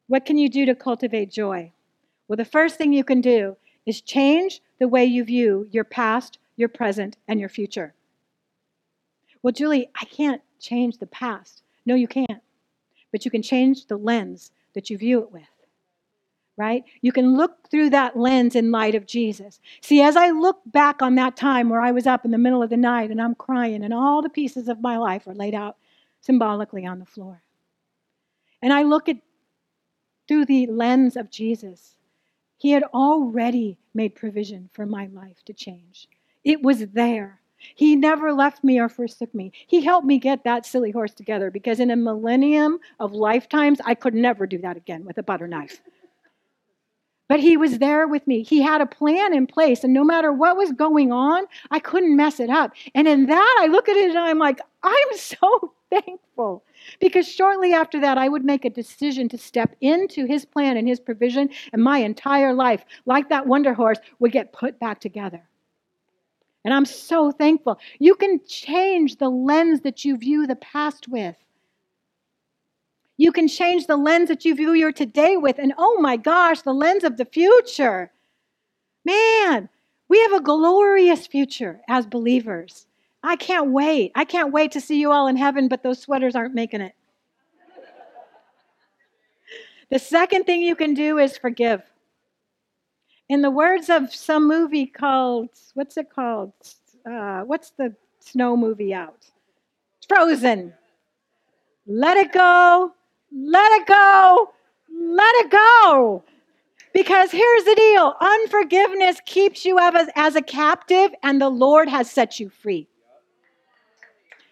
[0.07, 1.71] What can you do to cultivate joy?
[2.27, 6.39] Well, the first thing you can do is change the way you view your past,
[6.55, 7.93] your present, and your future.
[9.41, 11.61] Well, Julie, I can't change the past.
[11.85, 12.41] No, you can't.
[13.11, 15.54] But you can change the lens that you view it with
[16.57, 16.83] right?
[17.01, 19.59] You can look through that lens in light of Jesus.
[19.81, 22.63] See, as I look back on that time where I was up in the middle
[22.63, 25.53] of the night and I'm crying, and all the pieces of my life are laid
[25.53, 25.77] out
[26.21, 27.41] symbolically on the floor.
[28.61, 29.17] And I look at
[30.27, 31.95] through the lens of Jesus.
[32.57, 36.07] He had already made provision for my life to change.
[36.43, 37.41] It was there.
[37.57, 39.51] He never left me or forsook me.
[39.67, 43.95] He helped me get that silly horse together because in a millennium of lifetimes, I
[43.95, 45.81] could never do that again with a butter knife.
[47.27, 48.43] But he was there with me.
[48.43, 49.83] He had a plan in place.
[49.83, 52.71] And no matter what was going on, I couldn't mess it up.
[52.93, 56.63] And in that, I look at it and I'm like, I'm so thankful.
[56.99, 60.87] Because shortly after that, I would make a decision to step into his plan and
[60.87, 65.47] his provision, and my entire life, like that wonder horse, would get put back together.
[66.63, 67.79] And I'm so thankful.
[67.99, 71.35] You can change the lens that you view the past with.
[73.17, 76.61] You can change the lens that you view your today with, and oh my gosh,
[76.61, 78.11] the lens of the future.
[79.05, 79.69] Man,
[80.09, 82.87] we have a glorious future as believers.
[83.23, 84.11] I can't wait.
[84.15, 86.93] I can't wait to see you all in heaven, but those sweaters aren't making it.
[89.89, 91.81] The second thing you can do is forgive.
[93.29, 96.53] In the words of some movie called, what's it called?
[97.09, 99.25] Uh, what's the snow movie out?
[100.07, 100.73] Frozen.
[101.87, 102.93] Let it go.
[103.35, 104.53] Let it go.
[104.89, 106.23] Let it go.
[106.93, 112.09] Because here's the deal unforgiveness keeps you as, as a captive, and the Lord has
[112.09, 112.87] set you free.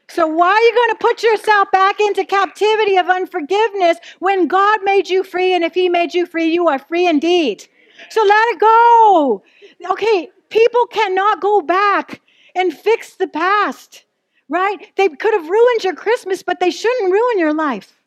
[0.10, 4.80] So, why are you going to put yourself back into captivity of unforgiveness when God
[4.84, 5.56] made you free?
[5.56, 7.65] And if He made you free, you are free indeed.
[8.10, 9.43] So, let it go.
[9.91, 12.22] Okay, people cannot go back
[12.54, 14.04] and fix the past,
[14.50, 14.91] right?
[14.98, 18.03] They could have ruined your Christmas, but they shouldn't ruin your life.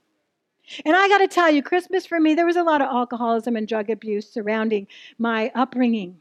[0.84, 3.56] And I got to tell you, Christmas for me, there was a lot of alcoholism
[3.56, 4.86] and drug abuse surrounding
[5.18, 6.20] my upbringing.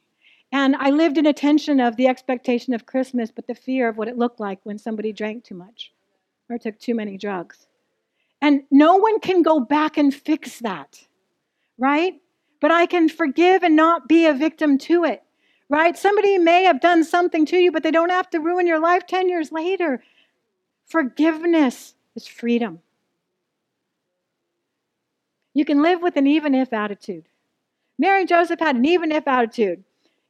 [0.51, 3.97] And I lived in a tension of the expectation of Christmas, but the fear of
[3.97, 5.91] what it looked like when somebody drank too much
[6.49, 7.67] or took too many drugs.
[8.41, 11.07] And no one can go back and fix that,
[11.77, 12.13] right?
[12.61, 15.23] But I can forgive and not be a victim to it,
[15.67, 15.97] right?
[15.97, 19.07] Somebody may have done something to you, but they don't have to ruin your life
[19.07, 20.03] 10 years later.
[20.85, 22.81] Forgiveness is freedom.
[25.55, 27.25] You can live with an even if attitude.
[27.97, 29.83] Mary and Joseph had an even if attitude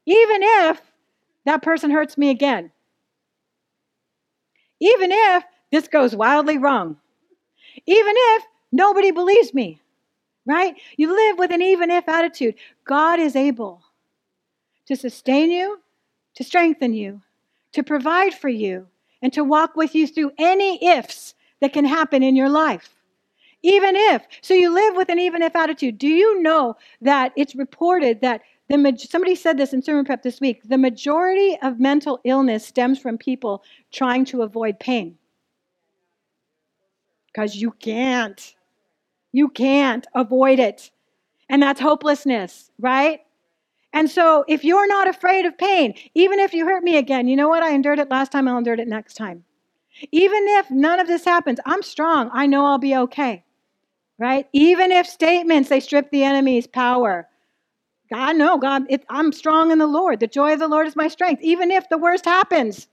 [0.05, 0.81] even if
[1.45, 2.71] that person hurts me again.
[4.79, 6.97] Even if this goes wildly wrong.
[7.85, 9.81] Even if nobody believes me,
[10.45, 10.75] right?
[10.97, 12.55] You live with an even if attitude.
[12.85, 13.81] God is able
[14.85, 15.79] to sustain you,
[16.35, 17.21] to strengthen you,
[17.73, 18.87] to provide for you,
[19.21, 22.94] and to walk with you through any ifs that can happen in your life.
[23.65, 24.21] Even if.
[24.41, 25.97] So you live with an even if attitude.
[25.97, 30.39] Do you know that it's reported that the, somebody said this in sermon prep this
[30.39, 30.61] week.
[30.63, 35.17] The majority of mental illness stems from people trying to avoid pain.
[37.27, 38.53] Because you can't.
[39.31, 40.91] You can't avoid it.
[41.49, 43.21] And that's hopelessness, right?
[43.93, 47.35] And so if you're not afraid of pain, even if you hurt me again, you
[47.35, 47.63] know what?
[47.63, 49.43] I endured it last time, I'll endure it next time.
[50.11, 52.29] Even if none of this happens, I'm strong.
[52.31, 53.43] I know I'll be okay.
[54.17, 54.47] Right?
[54.53, 57.27] Even if statements, they strip the enemy's power.
[58.09, 60.19] God, no, God, it, I'm strong in the Lord.
[60.19, 61.41] The joy of the Lord is my strength.
[61.41, 62.87] Even if the worst happens,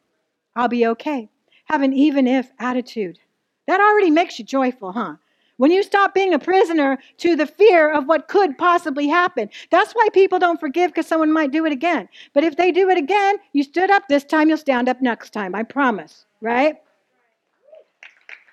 [0.57, 1.29] I'll be okay.
[1.67, 3.19] Have an even if attitude.
[3.67, 5.17] That already makes you joyful, huh?
[5.59, 9.49] When you stop being a prisoner to the fear of what could possibly happen.
[9.71, 12.09] That's why people don't forgive because someone might do it again.
[12.33, 15.31] But if they do it again, you stood up this time, you'll stand up next
[15.31, 15.55] time.
[15.55, 16.77] I promise, right?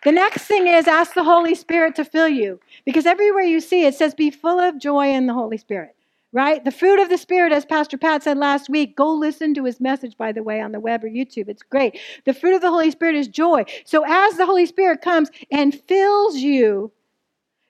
[0.03, 3.85] The next thing is ask the Holy Spirit to fill you because everywhere you see
[3.85, 5.95] it says be full of joy in the Holy Spirit
[6.31, 6.63] right?
[6.63, 9.79] The fruit of the Spirit, as Pastor Pat said last week, go listen to his
[9.79, 11.49] message, by the way, on the web or YouTube.
[11.49, 11.99] It's great.
[12.25, 13.65] The fruit of the Holy Spirit is joy.
[13.85, 16.91] So as the Holy Spirit comes and fills you,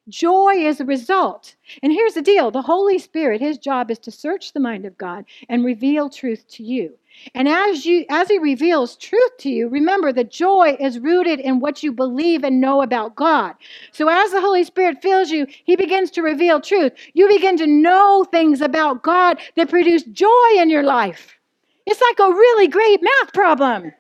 [0.09, 1.55] joy is a result.
[1.81, 4.97] And here's the deal the Holy Spirit, his job is to search the mind of
[4.97, 6.97] God and reveal truth to you.
[7.33, 11.59] And as you as he reveals truth to you, remember the joy is rooted in
[11.59, 13.55] what you believe and know about God.
[13.91, 16.93] So as the Holy Spirit fills you, he begins to reveal truth.
[17.13, 21.37] You begin to know things about God that produce joy in your life.
[21.85, 23.91] It's like a really great math problem.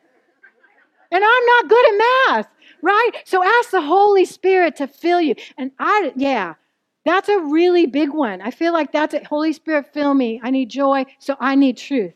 [1.11, 2.47] And I'm not good at math,
[2.81, 3.11] right?
[3.25, 5.35] So ask the Holy Spirit to fill you.
[5.57, 6.53] And I yeah,
[7.05, 8.41] that's a really big one.
[8.41, 9.25] I feel like that's it.
[9.25, 10.39] Holy Spirit, fill me.
[10.43, 12.13] I need joy, so I need truth,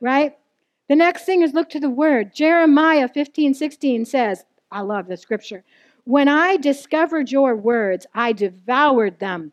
[0.00, 0.36] right?
[0.88, 2.34] The next thing is look to the word.
[2.34, 5.64] Jeremiah 15, 16 says, I love the scripture.
[6.04, 9.52] When I discovered your words, I devoured them.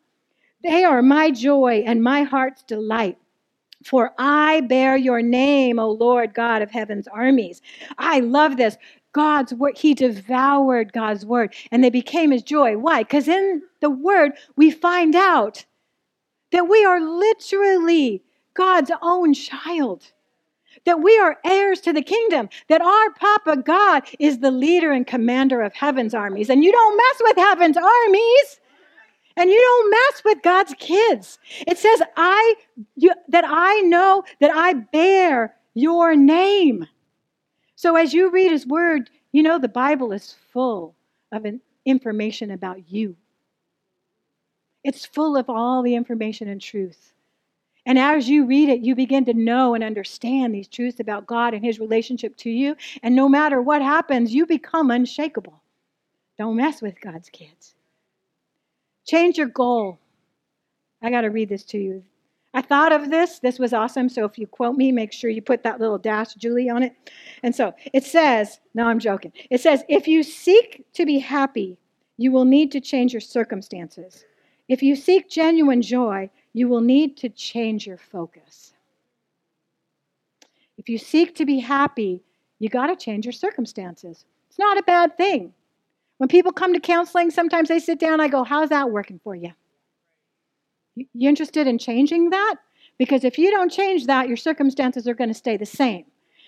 [0.61, 3.17] They are my joy and my heart's delight.
[3.83, 7.61] For I bear your name, O Lord God of heaven's armies.
[7.97, 8.77] I love this.
[9.11, 12.77] God's word, he devoured God's word and they became his joy.
[12.77, 13.03] Why?
[13.03, 15.65] Because in the word, we find out
[16.51, 20.11] that we are literally God's own child
[20.85, 25.07] that we are heirs to the kingdom, that our Papa God is the leader and
[25.07, 26.49] commander of heaven's armies.
[26.49, 28.59] And you don't mess with heaven's armies.
[29.35, 31.39] And you don't mess with God's kids.
[31.65, 32.55] It says, I
[32.95, 36.87] you, that I know that I bear your name.
[37.75, 40.95] So as you read his word, you know the Bible is full
[41.31, 41.45] of
[41.85, 43.15] information about you.
[44.83, 47.12] It's full of all the information and truth.
[47.85, 51.53] And as you read it, you begin to know and understand these truths about God
[51.53, 52.75] and His relationship to you.
[53.01, 55.61] And no matter what happens, you become unshakable.
[56.37, 57.75] Don't mess with God's kids.
[59.05, 59.99] Change your goal.
[61.01, 62.03] I got to read this to you.
[62.53, 63.39] I thought of this.
[63.39, 64.07] This was awesome.
[64.07, 66.95] So if you quote me, make sure you put that little dash Julie on it.
[67.41, 69.33] And so it says, no, I'm joking.
[69.49, 71.77] It says, if you seek to be happy,
[72.17, 74.23] you will need to change your circumstances.
[74.69, 78.73] If you seek genuine joy, you will need to change your focus.
[80.77, 82.21] If you seek to be happy,
[82.59, 84.25] you got to change your circumstances.
[84.49, 85.53] It's not a bad thing.
[86.17, 89.35] When people come to counseling, sometimes they sit down, I go, How's that working for
[89.35, 89.51] you?
[90.95, 92.55] You interested in changing that?
[92.99, 96.05] Because if you don't change that, your circumstances are going to stay the same.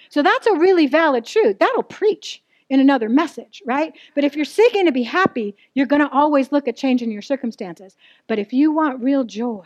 [0.10, 1.58] So that's a really valid truth.
[1.60, 3.94] That'll preach in another message, right?
[4.14, 7.22] But if you're seeking to be happy, you're going to always look at changing your
[7.22, 7.96] circumstances.
[8.28, 9.66] But if you want real joy,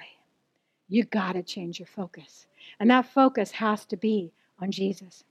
[0.90, 2.48] you got to change your focus.
[2.80, 5.24] And that focus has to be on Jesus.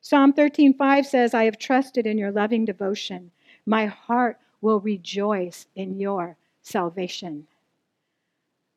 [0.00, 3.30] Psalm 13:5 says, "I have trusted in your loving devotion.
[3.64, 7.46] My heart will rejoice in your salvation."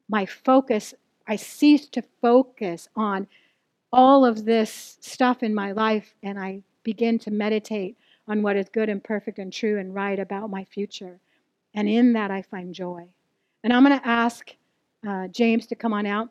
[0.08, 0.93] My focus,
[1.26, 3.28] I cease to focus on
[3.91, 8.70] all of this stuff in my life and I begin to meditate on what is
[8.70, 11.20] good and perfect and true and right about my future.
[11.74, 13.08] And in that, I find joy.
[13.64, 14.56] And I'm going to ask
[15.08, 16.30] uh, James to come on out.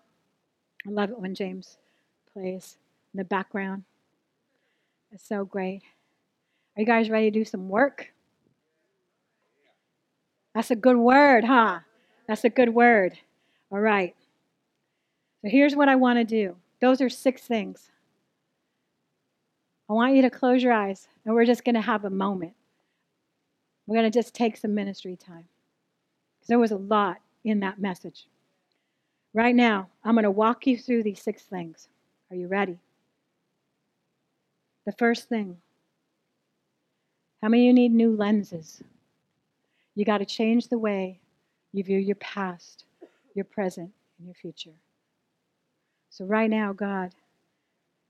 [0.86, 1.78] I love it when James
[2.32, 2.76] plays
[3.12, 3.84] in the background.
[5.12, 5.82] It's so great.
[6.76, 8.12] Are you guys ready to do some work?
[10.54, 11.80] That's a good word, huh?
[12.26, 13.18] That's a good word.
[13.70, 14.14] All right.
[15.42, 16.56] So here's what I want to do.
[16.80, 17.90] Those are six things.
[19.88, 22.54] I want you to close your eyes and we're just going to have a moment.
[23.86, 25.44] We're going to just take some ministry time.
[26.38, 28.26] Because there was a lot in that message.
[29.34, 31.88] Right now, I'm going to walk you through these six things.
[32.30, 32.78] Are you ready?
[34.86, 35.56] The first thing
[37.42, 38.82] how many of you need new lenses?
[39.94, 41.20] You got to change the way
[41.74, 42.86] you view your past,
[43.34, 44.72] your present, and your future.
[46.08, 47.14] So, right now, God,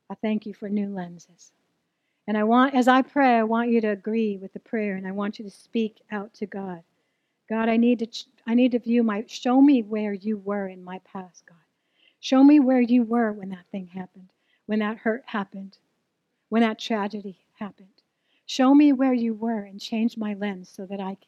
[0.08, 1.50] I thank you for new lenses.
[2.28, 5.06] And I want, as I pray, I want you to agree with the prayer and
[5.06, 6.82] I want you to speak out to God.
[7.48, 8.06] God, I need to,
[8.46, 11.58] I need to view my, show me where you were in my past, God.
[12.20, 14.30] Show me where you were when that thing happened,
[14.66, 15.76] when that hurt happened,
[16.48, 17.88] when that tragedy happened.
[18.46, 21.18] Show me where you were and change my lens so that I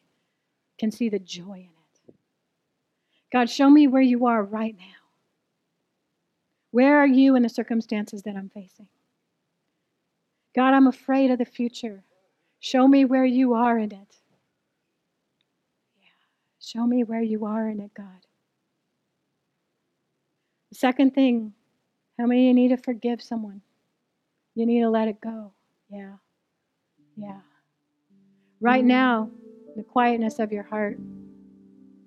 [0.78, 1.68] can see the joy in
[2.08, 2.14] it.
[3.32, 4.84] God, show me where you are right now.
[6.70, 8.88] Where are you in the circumstances that I'm facing?
[10.54, 12.04] God, I'm afraid of the future.
[12.60, 14.16] Show me where you are in it.
[16.66, 18.26] Show me where you are in it, God.
[20.72, 21.52] The second thing,
[22.18, 23.60] how many you need to forgive someone?
[24.56, 25.52] You need to let it go.
[25.88, 26.14] Yeah.
[27.16, 27.38] Yeah.
[28.60, 29.30] Right now,
[29.76, 30.98] the quietness of your heart,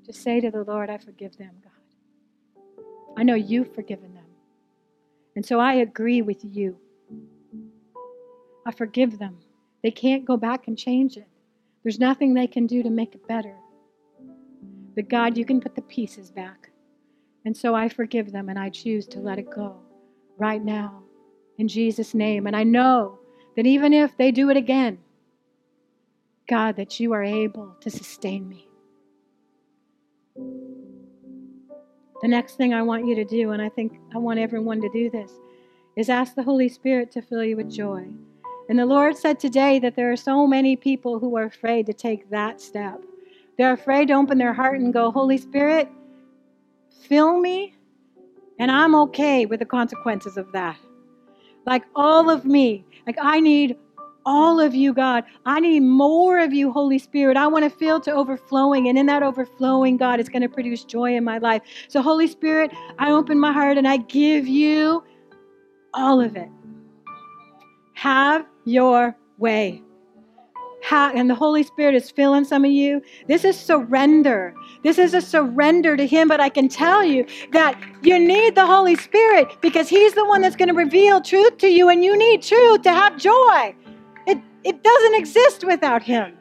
[0.05, 2.83] just say to the Lord, I forgive them, God.
[3.15, 4.25] I know you've forgiven them.
[5.37, 6.75] And so I agree with you.
[8.65, 9.37] I forgive them.
[9.83, 11.29] They can't go back and change it.
[11.81, 13.55] There's nothing they can do to make it better.
[14.99, 16.71] But God, you can put the pieces back.
[17.45, 19.77] And so I forgive them and I choose to let it go
[20.37, 21.03] right now
[21.57, 22.47] in Jesus' name.
[22.47, 23.17] And I know
[23.55, 24.97] that even if they do it again,
[26.49, 28.67] God, that you are able to sustain me.
[32.21, 34.89] The next thing I want you to do, and I think I want everyone to
[34.89, 35.31] do this,
[35.95, 38.05] is ask the Holy Spirit to fill you with joy.
[38.67, 41.93] And the Lord said today that there are so many people who are afraid to
[41.93, 43.01] take that step.
[43.59, 45.89] They're afraid to open their heart and go, Holy Spirit,
[47.01, 47.75] fill me,
[48.57, 50.77] and I'm okay with the consequences of that.
[51.65, 52.85] Like all of me.
[53.05, 53.75] Like I need
[54.25, 55.25] all of you, God.
[55.45, 57.35] I need more of you, Holy Spirit.
[57.35, 58.87] I want to feel to overflowing.
[58.87, 61.61] And in that overflowing, God, it's going to produce joy in my life.
[61.89, 65.03] So, Holy Spirit, I open my heart and I give you
[65.93, 66.47] all of it.
[67.95, 69.83] Have your way.
[70.91, 73.01] And the Holy Spirit is filling some of you.
[73.27, 74.55] This is surrender.
[74.83, 76.27] This is a surrender to Him.
[76.27, 80.41] But I can tell you that you need the Holy Spirit because He's the one
[80.41, 83.75] that's going to reveal truth to you, and you need truth to have joy.
[84.25, 86.37] It, it doesn't exist without Him.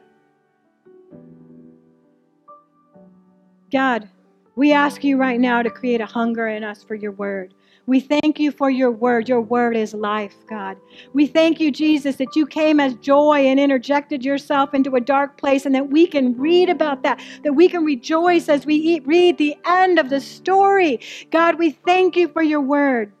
[3.71, 4.09] God,
[4.55, 7.53] we ask you right now to create a hunger in us for your word.
[7.89, 9.27] We thank you for your word.
[9.27, 10.77] Your word is life, God.
[11.13, 15.39] We thank you, Jesus, that you came as joy and interjected yourself into a dark
[15.39, 19.07] place, and that we can read about that, that we can rejoice as we eat,
[19.07, 20.99] read the end of the story.
[21.31, 23.11] God, we thank you for your word.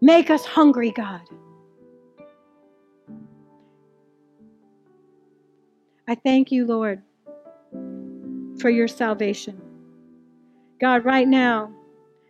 [0.00, 1.22] Make us hungry, God.
[6.06, 7.02] I thank you, Lord,
[8.60, 9.60] for your salvation.
[10.80, 11.74] God, right now,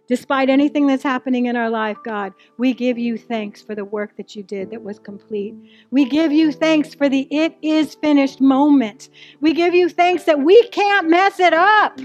[0.09, 4.17] Despite anything that's happening in our life, God, we give you thanks for the work
[4.17, 5.55] that you did that was complete.
[5.91, 9.09] We give you thanks for the it is finished moment.
[9.41, 11.99] We give you thanks that we can't mess it up.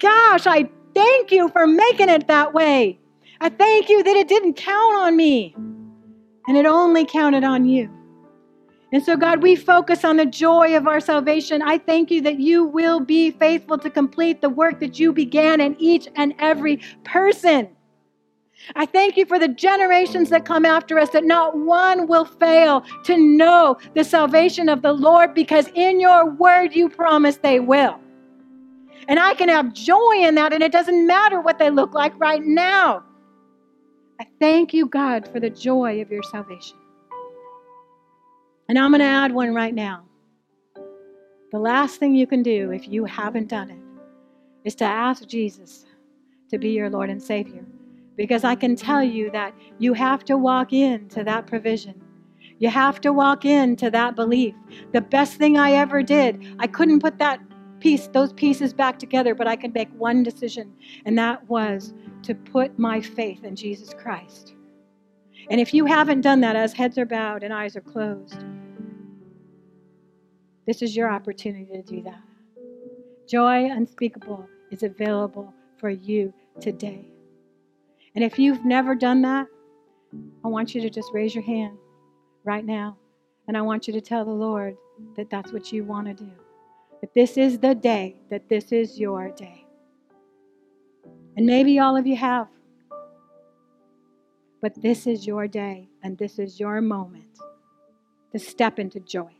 [0.00, 2.98] Gosh, I thank you for making it that way.
[3.40, 5.54] I thank you that it didn't count on me
[6.46, 7.90] and it only counted on you.
[8.94, 11.62] And so, God, we focus on the joy of our salvation.
[11.62, 15.60] I thank you that you will be faithful to complete the work that you began
[15.60, 17.70] in each and every person.
[18.76, 22.84] I thank you for the generations that come after us, that not one will fail
[23.02, 27.98] to know the salvation of the Lord because in your word you promise they will.
[29.08, 32.12] And I can have joy in that, and it doesn't matter what they look like
[32.20, 33.02] right now.
[34.20, 36.76] I thank you, God, for the joy of your salvation.
[38.68, 40.04] And I'm going to add one right now.
[41.52, 43.78] The last thing you can do if you haven't done it
[44.64, 45.84] is to ask Jesus
[46.50, 47.64] to be your Lord and Savior.
[48.16, 52.00] Because I can tell you that you have to walk into that provision.
[52.58, 54.54] You have to walk into that belief.
[54.92, 57.40] The best thing I ever did, I couldn't put that
[57.80, 60.72] piece, those pieces back together, but I could make one decision,
[61.04, 61.92] and that was
[62.22, 64.54] to put my faith in Jesus Christ.
[65.50, 68.44] And if you haven't done that as heads are bowed and eyes are closed,
[70.66, 72.20] this is your opportunity to do that.
[73.28, 77.08] Joy unspeakable is available for you today.
[78.14, 79.46] And if you've never done that,
[80.44, 81.76] I want you to just raise your hand
[82.44, 82.96] right now.
[83.48, 84.76] And I want you to tell the Lord
[85.16, 86.30] that that's what you want to do.
[87.00, 89.66] That this is the day, that this is your day.
[91.36, 92.48] And maybe all of you have.
[94.64, 97.38] But this is your day, and this is your moment
[98.32, 99.30] to step into joy.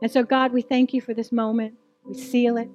[0.00, 1.74] And so, God, we thank you for this moment.
[2.04, 2.70] We seal it.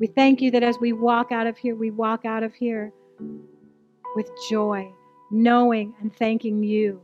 [0.00, 2.92] We thank you that as we walk out of here, we walk out of here
[4.16, 4.90] with joy,
[5.30, 7.00] knowing and thanking you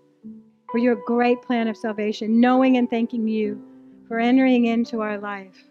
[0.72, 3.62] for your great plan of salvation, knowing and thanking you
[4.08, 5.62] for entering into our life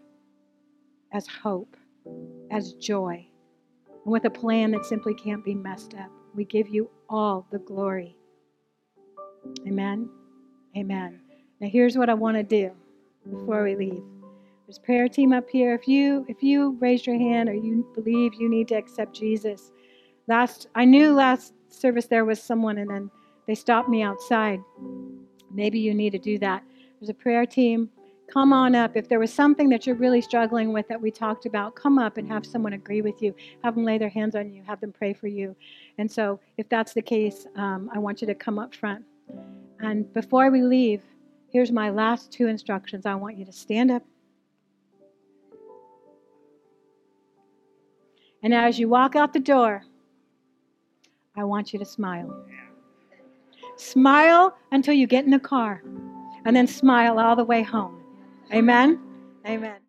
[1.12, 1.76] as hope,
[2.50, 3.29] as joy,
[4.10, 6.10] and with a plan that simply can't be messed up.
[6.34, 8.18] We give you all the glory.
[9.68, 10.10] Amen.
[10.76, 11.22] Amen.
[11.62, 12.72] Now here's what I want to do
[13.30, 14.02] before we leave.
[14.66, 15.76] There's prayer team up here.
[15.76, 19.72] If you if you raise your hand or you believe you need to accept Jesus,
[20.28, 23.12] last I knew last service there was someone and then
[23.46, 24.60] they stopped me outside.
[25.52, 26.64] Maybe you need to do that.
[27.00, 27.92] There's a prayer team
[28.32, 28.96] come on up.
[28.96, 32.18] If there was something that you're really struggling with that we talked about, come up
[32.18, 33.34] and have someone agree with you.
[33.64, 35.56] Have them lay their hands on you, have them pray for you.
[35.98, 39.04] And so, if that's the case, um, I want you to come up front.
[39.80, 41.02] And before we leave,
[41.50, 43.06] here's my last two instructions.
[43.06, 44.04] I want you to stand up.
[48.42, 49.84] And as you walk out the door,
[51.36, 52.46] I want you to smile.
[53.76, 55.82] Smile until you get in the car,
[56.46, 57.99] and then smile all the way home.
[58.54, 59.00] Amen?
[59.46, 59.89] Amen.